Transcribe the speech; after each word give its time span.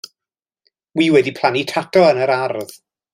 Wi 1.01 1.05
wedi 1.15 1.33
plannu 1.39 1.63
tato 1.73 2.07
yn 2.09 2.23
yr 2.27 2.33
ardd. 2.41 2.75